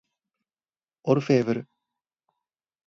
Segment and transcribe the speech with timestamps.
[1.03, 1.67] オルフェーヴル